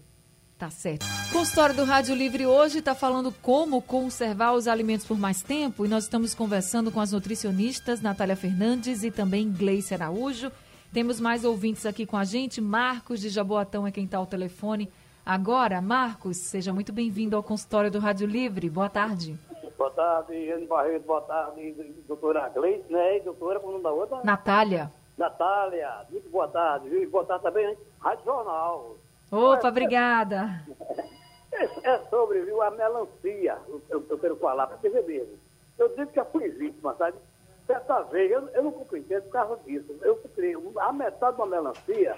[0.59, 1.05] Tá certo.
[1.33, 5.88] Consultório do Rádio Livre hoje está falando como conservar os alimentos por mais tempo e
[5.88, 10.50] nós estamos conversando com as nutricionistas Natália Fernandes e também Gleice Araújo.
[10.92, 12.61] Temos mais ouvintes aqui com a gente.
[12.61, 14.88] Marcos de Jaboatão é quem está ao telefone.
[15.27, 18.70] Agora, Marcos, seja muito bem-vindo ao consultório do Rádio Livre.
[18.70, 19.37] Boa tarde.
[19.77, 20.51] Boa tarde.
[20.51, 21.73] Ana Barreto, boa tarde.
[22.07, 23.19] Doutora Gleice, né?
[23.19, 24.21] E doutora, como da outra?
[24.25, 24.91] Natália.
[25.17, 26.89] Natália, muito boa tarde.
[26.89, 27.09] Viu?
[27.11, 28.97] Boa tarde também, Rádio Jornal.
[29.31, 30.63] Opa, obrigada.
[31.57, 35.39] É, é sobre viu, a melancia, eu, eu quero falar, para ver mesmo.
[35.79, 37.17] Eu digo que já fui vítima, sabe?
[37.65, 39.97] Certa vez, eu, eu não compreendo por causa disso.
[40.03, 42.17] Eu comprei a metade de uma melancia,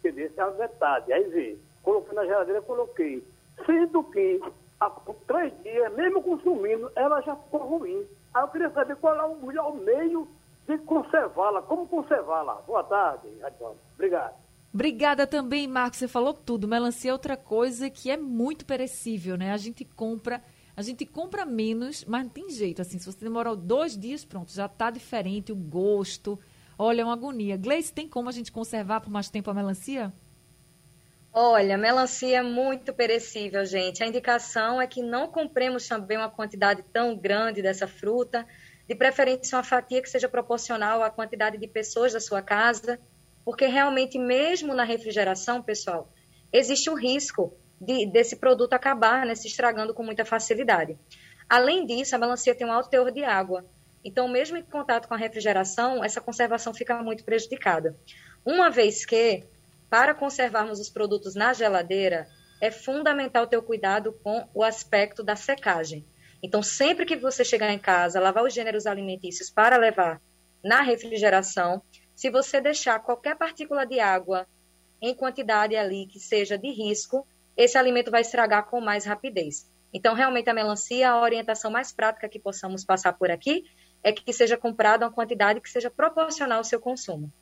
[0.00, 1.12] que desse a metade.
[1.12, 3.22] Aí vê, coloquei na geladeira, coloquei.
[3.66, 4.40] Sendo que,
[4.80, 4.90] há
[5.26, 8.04] três dias, mesmo consumindo, ela já ficou ruim.
[8.32, 10.28] Aí eu queria saber qual é o melhor meio
[10.66, 11.62] de conservá-la.
[11.62, 12.54] Como conservá-la?
[12.66, 13.76] Boa tarde, Radiola.
[13.94, 14.34] Obrigado.
[14.72, 16.00] Obrigada também, Marcos.
[16.00, 16.66] Você falou tudo.
[16.66, 19.52] Melancia é outra coisa que é muito perecível, né?
[19.52, 20.42] A gente compra,
[20.76, 22.82] a gente compra menos, mas não tem jeito.
[22.82, 26.38] Assim, se você demorar dois dias, pronto, já está diferente o gosto.
[26.76, 27.56] Olha, é uma agonia.
[27.56, 30.12] Gleice, tem como a gente conservar por mais tempo a melancia?
[31.36, 34.02] Olha, melancia é muito perecível, gente.
[34.02, 38.46] A indicação é que não compremos também uma quantidade tão grande dessa fruta,
[38.88, 43.00] de preferência uma fatia que seja proporcional à quantidade de pessoas da sua casa
[43.44, 46.10] porque realmente, mesmo na refrigeração, pessoal,
[46.52, 50.96] existe o risco de, desse produto acabar né, se estragando com muita facilidade.
[51.48, 53.66] Além disso, a melancia tem um alto teor de água.
[54.02, 57.96] Então, mesmo em contato com a refrigeração, essa conservação fica muito prejudicada.
[58.44, 59.44] Uma vez que,
[59.88, 62.26] para conservarmos os produtos na geladeira,
[62.60, 66.04] é fundamental ter o cuidado com o aspecto da secagem.
[66.42, 70.20] Então, sempre que você chegar em casa, lavar os gêneros alimentícios para levar
[70.62, 71.82] na refrigeração,
[72.14, 74.46] se você deixar qualquer partícula de água
[75.00, 79.66] em quantidade ali que seja de risco, esse alimento vai estragar com mais rapidez.
[79.92, 83.64] Então, realmente, a melancia, a orientação mais prática que possamos passar por aqui
[84.02, 87.32] é que seja comprada uma quantidade que seja proporcional ao seu consumo.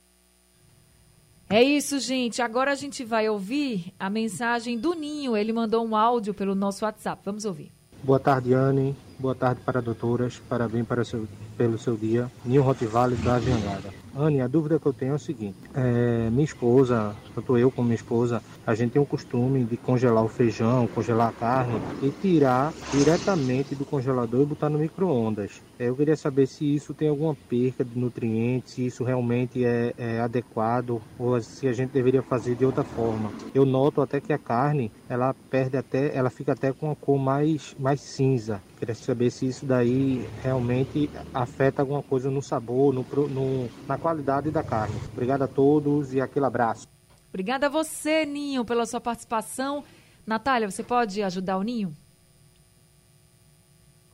[1.53, 2.41] É isso, gente.
[2.41, 5.37] Agora a gente vai ouvir a mensagem do Ninho.
[5.37, 7.21] Ele mandou um áudio pelo nosso WhatsApp.
[7.27, 7.71] Vamos ouvir.
[8.03, 8.97] Boa tarde, Anne.
[9.23, 10.41] Boa tarde para doutoras.
[10.49, 12.29] Parabéns para seu, pelo seu dia.
[12.45, 13.95] Ninho Rottweiler da Jangada.
[14.13, 17.87] Anne, a dúvida que eu tenho é o seguinte: é, minha esposa, tanto eu como
[17.87, 22.11] minha esposa, a gente tem o costume de congelar o feijão, congelar a carne e
[22.11, 25.63] tirar diretamente do congelador e botar no micro-ondas.
[25.79, 29.93] É, eu queria saber se isso tem alguma perca de nutrientes, se isso realmente é,
[29.97, 33.33] é, adequado ou se a gente deveria fazer de outra forma.
[33.55, 37.19] Eu noto até que a carne ela perde até, ela fica até com a cor
[37.21, 38.61] mais, mais cinza.
[38.83, 44.51] Queria saber se isso daí realmente afeta alguma coisa no sabor, no, no, na qualidade
[44.51, 45.01] da carne.
[45.13, 46.89] Obrigado a todos e aquele abraço.
[47.29, 49.85] Obrigada a você, Ninho, pela sua participação.
[50.27, 51.97] Natália, você pode ajudar o Ninho?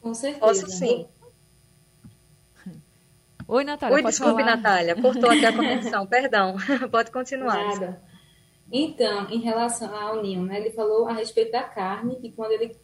[0.02, 0.44] Com certeza.
[0.44, 1.06] Posso sim.
[3.48, 3.96] Oi, Natália.
[3.96, 4.56] Oi, desculpe, falar.
[4.56, 5.00] Natália.
[5.00, 6.04] Cortou aqui a conexão.
[6.06, 6.56] Perdão.
[6.92, 7.68] pode continuar.
[7.68, 8.02] Nada.
[8.70, 12.76] Então, em relação ao Ninho, né, ele falou a respeito da carne, e quando ele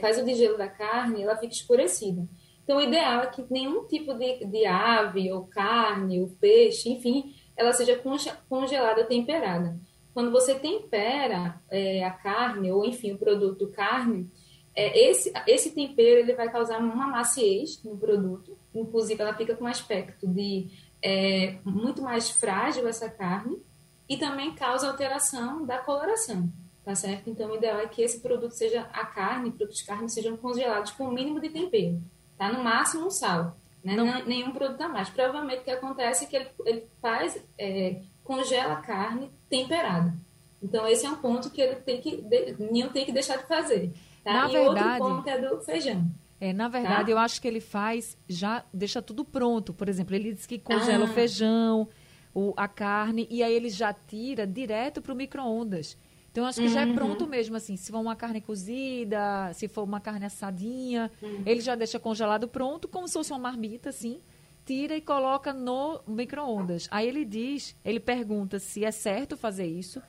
[0.00, 2.26] faz o degelo da carne, ela fica escurecida.
[2.62, 7.34] Então, o ideal é que nenhum tipo de, de ave, ou carne, ou peixe, enfim,
[7.56, 8.00] ela seja
[8.48, 9.78] congelada, temperada.
[10.14, 14.30] Quando você tempera é, a carne, ou enfim, o produto carne,
[14.74, 19.64] é, esse, esse tempero ele vai causar uma maciez no produto, inclusive ela fica com
[19.64, 20.68] um aspecto de
[21.02, 23.60] é, muito mais frágil essa carne,
[24.08, 26.50] e também causa alteração da coloração
[26.84, 27.30] tá certo?
[27.30, 30.92] Então, o ideal é que esse produto seja, a carne, produtos de carne, sejam congelados
[30.92, 32.00] com o mínimo de tempero,
[32.36, 32.52] tá?
[32.52, 33.96] No máximo, um sal, né?
[33.96, 34.24] Não.
[34.24, 35.08] Nenhum produto a mais.
[35.08, 40.14] Provavelmente o que acontece é que ele, ele faz, é, congela a carne temperada.
[40.62, 42.24] Então, esse é um ponto que ele tem que,
[42.58, 43.92] nenhum tem que deixar de fazer,
[44.22, 44.32] tá?
[44.32, 46.10] Na e verdade, outro ponto é do feijão.
[46.40, 47.10] É, na verdade, tá?
[47.10, 49.72] eu acho que ele faz, já deixa tudo pronto.
[49.72, 51.08] Por exemplo, ele diz que congela ah.
[51.08, 51.88] o feijão,
[52.34, 55.96] o, a carne, e aí ele já tira direto para o micro-ondas.
[56.34, 56.96] Então, acho que já é uhum.
[56.96, 57.76] pronto mesmo, assim.
[57.76, 61.44] Se for uma carne cozida, se for uma carne assadinha, uhum.
[61.46, 64.20] ele já deixa congelado pronto, como se fosse uma marmita, assim.
[64.66, 66.88] Tira e coloca no micro-ondas.
[66.90, 70.02] Aí ele diz, ele pergunta se é certo fazer isso,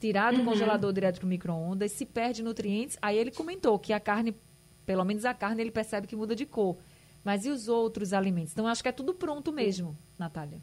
[0.00, 0.46] tirar do uhum.
[0.46, 2.98] congelador direto para o micro-ondas, se perde nutrientes.
[3.00, 4.34] Aí ele comentou que a carne,
[4.84, 6.76] pelo menos a carne, ele percebe que muda de cor.
[7.22, 8.52] Mas e os outros alimentos?
[8.52, 10.60] Então, acho que é tudo pronto mesmo, Natália.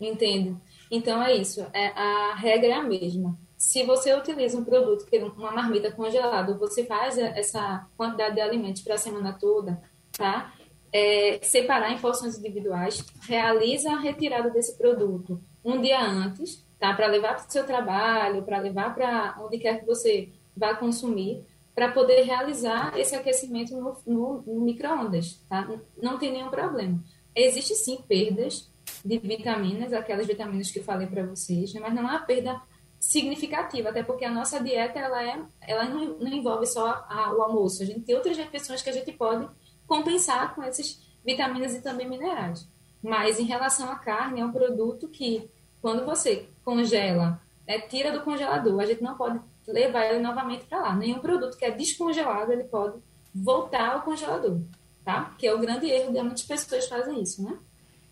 [0.00, 0.58] Entendo.
[0.90, 1.60] Então, é isso.
[1.74, 6.54] É, a regra é a mesma se você utiliza um produto, que uma marmita congelada,
[6.54, 10.54] você faz essa quantidade de alimentos para a semana toda, tá?
[10.92, 16.94] É, separar em porções individuais, realiza a retirada desse produto um dia antes, tá?
[16.94, 21.44] Para levar para o seu trabalho, para levar para onde quer que você vá consumir,
[21.74, 25.68] para poder realizar esse aquecimento no, no, no micro-ondas, tá?
[26.00, 27.02] Não tem nenhum problema.
[27.34, 28.70] Existe sim perdas
[29.04, 31.80] de vitaminas, aquelas vitaminas que eu falei para vocês, né?
[31.80, 32.62] mas não há perda
[33.06, 37.40] significativa, até porque a nossa dieta ela é, ela não, não envolve só a, o
[37.40, 37.80] almoço.
[37.80, 39.48] A gente tem outras refeições que a gente pode
[39.86, 42.66] compensar com essas vitaminas e também minerais.
[43.00, 45.48] Mas em relação à carne, é um produto que,
[45.80, 50.80] quando você congela, né, tira do congelador, a gente não pode levar ele novamente para
[50.80, 50.96] lá.
[50.96, 52.98] Nenhum produto que é descongelado, ele pode
[53.32, 54.58] voltar ao congelador,
[55.04, 55.32] tá?
[55.38, 57.56] Que é o grande erro de muitas pessoas fazem isso, né?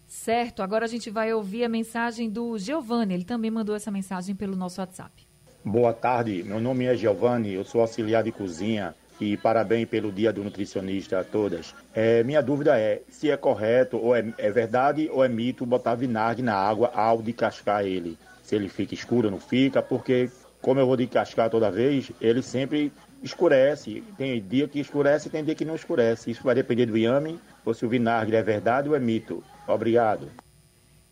[0.06, 3.14] Certo, agora a gente vai ouvir a mensagem do Giovanni.
[3.14, 5.26] Ele também mandou essa mensagem pelo nosso WhatsApp.
[5.64, 10.32] Boa tarde, meu nome é Giovanni, eu sou auxiliar de cozinha e parabéns pelo Dia
[10.32, 11.74] do Nutricionista a todas.
[11.94, 15.94] É, minha dúvida é se é correto ou é, é, verdade ou é mito botar
[15.94, 18.18] vinagre na água ao descascar ele.
[18.42, 20.28] Se ele fica escuro ou não fica, porque
[20.60, 24.02] como eu vou descascar toda vez, ele sempre escurece.
[24.18, 26.30] Tem dia que escurece e tem dia que não escurece.
[26.30, 29.42] Isso vai depender do inhame ou se o vinagre é verdade ou é mito.
[29.66, 30.30] Obrigado.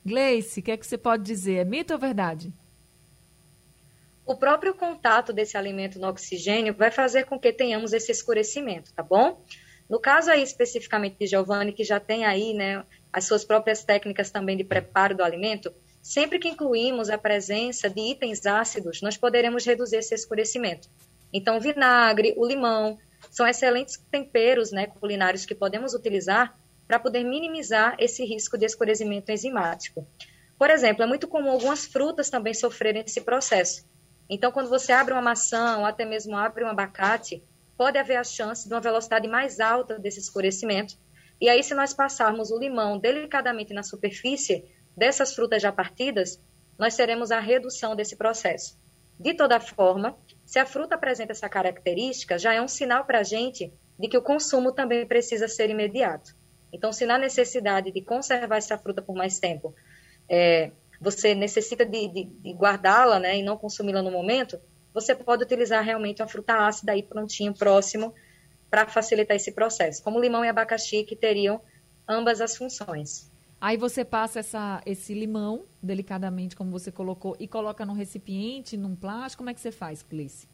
[0.04, 1.56] Gleice, o que é que você pode dizer?
[1.56, 2.52] É mito ou verdade?
[4.24, 9.02] o próprio contato desse alimento no oxigênio vai fazer com que tenhamos esse escurecimento, tá
[9.02, 9.42] bom?
[9.88, 14.30] No caso aí especificamente de Giovanni, que já tem aí, né, as suas próprias técnicas
[14.30, 19.66] também de preparo do alimento, sempre que incluímos a presença de itens ácidos, nós poderemos
[19.66, 20.88] reduzir esse escurecimento.
[21.32, 22.98] Então, o vinagre, o limão,
[23.30, 26.56] são excelentes temperos, né, culinários que podemos utilizar
[26.92, 30.06] para poder minimizar esse risco de escurecimento enzimático.
[30.58, 33.86] Por exemplo, é muito comum algumas frutas também sofrerem esse processo.
[34.28, 37.42] Então, quando você abre uma maçã ou até mesmo abre um abacate,
[37.78, 40.98] pode haver a chance de uma velocidade mais alta desse escurecimento.
[41.40, 44.62] E aí, se nós passarmos o limão delicadamente na superfície
[44.94, 46.38] dessas frutas já partidas,
[46.78, 48.78] nós teremos a redução desse processo.
[49.18, 53.22] De toda forma, se a fruta apresenta essa característica, já é um sinal para a
[53.22, 56.41] gente de que o consumo também precisa ser imediato.
[56.72, 59.74] Então, se na necessidade de conservar essa fruta por mais tempo,
[60.28, 64.58] é, você necessita de, de, de guardá-la né, e não consumi-la no momento,
[64.94, 68.14] você pode utilizar realmente uma fruta ácida aí prontinho, próximo,
[68.70, 71.60] para facilitar esse processo, como limão e abacaxi, que teriam
[72.08, 73.30] ambas as funções.
[73.60, 78.96] Aí você passa essa, esse limão, delicadamente, como você colocou, e coloca num recipiente, num
[78.96, 79.40] plástico.
[79.40, 80.48] Como é que você faz, Cleice?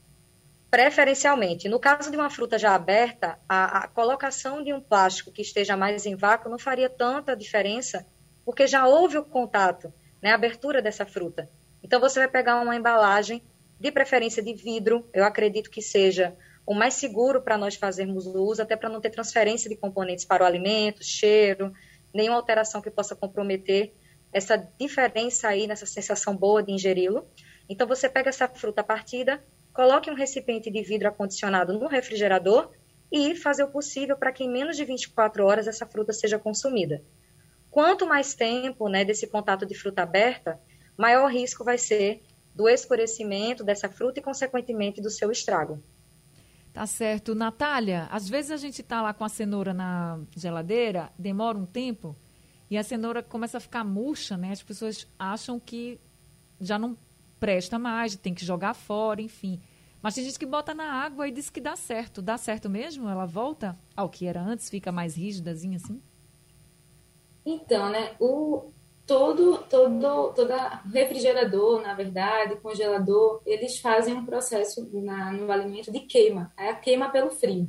[0.70, 1.68] Preferencialmente.
[1.68, 5.76] No caso de uma fruta já aberta, a, a, colocação de um plástico que esteja
[5.76, 8.06] mais em vácuo não faria tanta diferença,
[8.44, 11.48] porque já houve o contato né, a abertura dessa fruta.
[11.82, 13.42] Então, você vai pegar uma embalagem,
[13.78, 18.60] de preferência de vidro, eu acredito que seja o mais seguro para nós fazermos uso,
[18.60, 21.72] até para não ter transferência de componentes para o alimento, cheiro,
[22.12, 23.94] nenhuma alteração que possa comprometer
[24.32, 27.26] essa diferença aí nessa sensação boa de ingeri-lo.
[27.68, 29.42] Então, você pega essa fruta partida,
[29.78, 32.68] coloque um recipiente de vidro acondicionado no refrigerador
[33.12, 37.00] e fazer o possível para que em menos de 24 horas essa fruta seja consumida.
[37.70, 40.58] Quanto mais tempo né, desse contato de fruta aberta,
[40.96, 42.20] maior risco vai ser
[42.52, 45.80] do escurecimento dessa fruta e, consequentemente, do seu estrago.
[46.72, 47.32] Tá certo.
[47.36, 52.16] Natália, às vezes a gente tá lá com a cenoura na geladeira, demora um tempo
[52.68, 54.50] e a cenoura começa a ficar murcha, né?
[54.50, 56.00] As pessoas acham que
[56.60, 56.96] já não
[57.38, 59.60] presta mais, tem que jogar fora, enfim.
[60.02, 62.22] Mas tem gente que bota na água e diz que dá certo.
[62.22, 63.08] Dá certo mesmo?
[63.08, 66.00] Ela volta ao que era antes, fica mais rígidazinha assim?
[67.44, 68.70] Então, né, o,
[69.06, 76.00] todo, todo, toda refrigerador, na verdade, congelador, eles fazem um processo na, no alimento de
[76.00, 77.66] queima, é a queima pelo frio.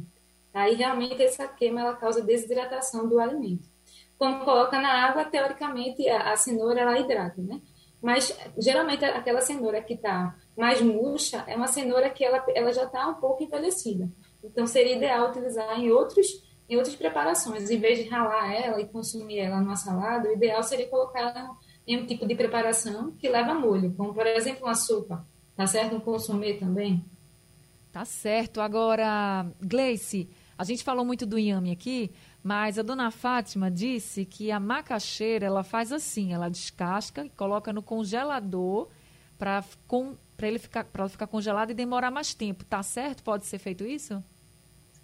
[0.54, 3.70] Aí realmente essa queima ela causa desidratação do alimento.
[4.18, 7.62] Quando coloca na água, teoricamente a, a cenoura ela hidrata, né?
[8.02, 12.84] Mas geralmente aquela cenoura que está mais murcha é uma cenoura que ela, ela já
[12.84, 14.10] está um pouco envelhecida.
[14.44, 17.70] Então seria ideal utilizar em outros em outras preparações.
[17.70, 21.34] Em vez de ralar ela e consumir ela numa salada, o ideal seria colocar
[21.88, 25.26] em um tipo de preparação que leva molho, como por exemplo uma sopa.
[25.56, 25.96] Tá certo?
[25.96, 27.04] Um também.
[27.92, 28.62] Tá certo.
[28.62, 32.12] Agora, Gleice, a gente falou muito do inhame aqui,
[32.44, 37.74] mas a dona Fátima disse que a macaxeira ela faz assim, ela descasca e coloca
[37.74, 38.88] no congelador
[39.38, 42.64] para com, ele ficar para ficar congelado e demorar mais tempo.
[42.66, 43.24] Tá certo?
[43.24, 44.24] Pode ser feito isso?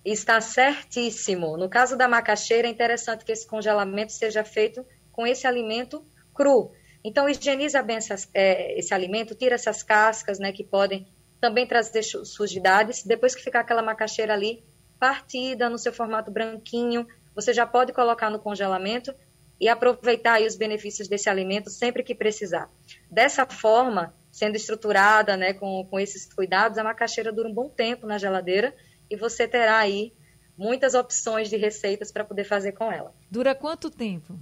[0.03, 1.57] Está certíssimo.
[1.57, 6.71] No caso da macaxeira, é interessante que esse congelamento seja feito com esse alimento cru.
[7.03, 11.07] Então, higieniza bem essas, é, esse alimento, tira essas cascas, né, que podem
[11.39, 13.03] também trazer sujidades.
[13.03, 14.63] Depois que ficar aquela macaxeira ali
[14.99, 19.13] partida no seu formato branquinho, você já pode colocar no congelamento
[19.59, 22.69] e aproveitar aí os benefícios desse alimento sempre que precisar.
[23.11, 28.07] Dessa forma, sendo estruturada, né, com, com esses cuidados, a macaxeira dura um bom tempo
[28.07, 28.75] na geladeira
[29.09, 30.13] e você terá aí
[30.57, 33.13] muitas opções de receitas para poder fazer com ela.
[33.29, 34.37] Dura quanto tempo?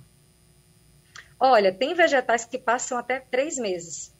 [1.40, 4.14] Olha, tem vegetais que passam até três meses,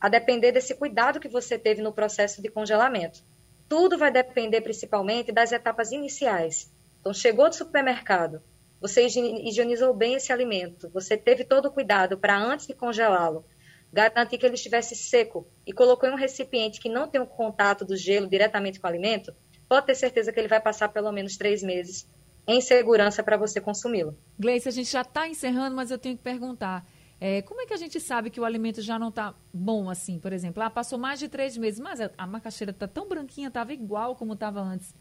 [0.00, 3.20] a depender desse cuidado que você teve no processo de congelamento.
[3.68, 6.70] Tudo vai depender principalmente das etapas iniciais.
[7.08, 8.42] Então, chegou do supermercado,
[8.78, 13.46] você higienizou bem esse alimento, você teve todo o cuidado para antes de congelá-lo,
[13.90, 17.82] garantir que ele estivesse seco e colocou em um recipiente que não tem o contato
[17.82, 19.32] do gelo diretamente com o alimento,
[19.66, 22.06] pode ter certeza que ele vai passar pelo menos três meses
[22.46, 24.14] em segurança para você consumi-lo.
[24.38, 26.86] Gleice, a gente já está encerrando, mas eu tenho que perguntar.
[27.18, 30.18] É, como é que a gente sabe que o alimento já não está bom assim?
[30.18, 33.72] Por exemplo, ah, passou mais de três meses, mas a macaxeira está tão branquinha, estava
[33.72, 34.94] igual como estava antes.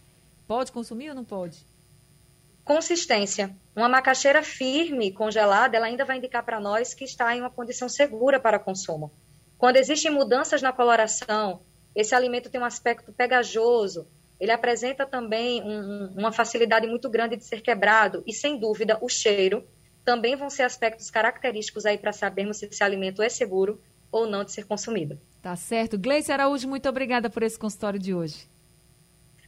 [0.47, 1.65] Pode consumir ou não pode?
[2.67, 3.55] Consistência.
[3.73, 7.87] Uma macaxeira firme, congelada, ela ainda vai indicar para nós que está em uma condição
[7.87, 9.09] segura para consumo.
[9.57, 11.61] Quando existem mudanças na coloração,
[11.95, 14.05] esse alimento tem um aspecto pegajoso,
[14.37, 19.07] ele apresenta também um, uma facilidade muito grande de ser quebrado e, sem dúvida, o
[19.07, 19.63] cheiro
[20.03, 23.79] também vão ser aspectos característicos aí para sabermos se esse alimento é seguro
[24.11, 25.17] ou não de ser consumido.
[25.41, 25.97] Tá certo.
[25.97, 28.45] Gleice Araújo, muito obrigada por esse consultório de hoje.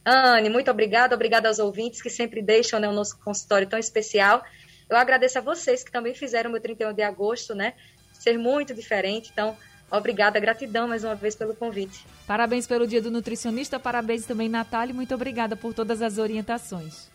[0.04, 1.14] Anne, muito obrigada.
[1.14, 4.42] Obrigada aos ouvintes que sempre deixam né, o nosso consultório tão especial.
[4.88, 7.74] Eu agradeço a vocês que também fizeram o meu 31 de agosto, né?
[8.12, 9.30] Ser muito diferente.
[9.32, 9.56] Então,
[9.90, 12.04] obrigada, gratidão mais uma vez pelo convite.
[12.26, 14.92] Parabéns pelo Dia do Nutricionista, parabéns também, Natália.
[14.94, 17.08] Muito obrigada por todas as orientações.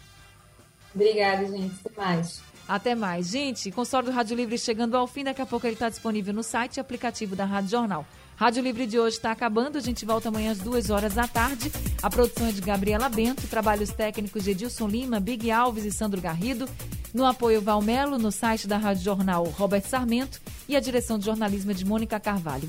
[0.93, 1.75] Obrigada, gente.
[1.85, 2.41] Até mais.
[2.67, 3.27] Até mais.
[3.27, 5.23] Gente, consultório do Rádio Livre chegando ao fim.
[5.23, 8.05] Daqui a pouco ele está disponível no site e aplicativo da Rádio Jornal.
[8.35, 9.77] Rádio Livre de hoje está acabando.
[9.77, 11.71] A gente volta amanhã às duas horas da tarde.
[12.03, 16.19] A produção é de Gabriela Bento, trabalhos técnicos de Edilson Lima, Big Alves e Sandro
[16.19, 16.67] Garrido.
[17.13, 21.71] No apoio Valmelo, no site da Rádio Jornal Roberto Sarmento e a direção de jornalismo
[21.71, 22.67] é de Mônica Carvalho.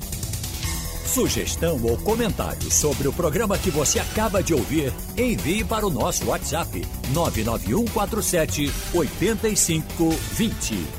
[1.05, 6.27] Sugestão ou comentário sobre o programa que você acaba de ouvir, envie para o nosso
[6.27, 10.96] WhatsApp 99147 8520.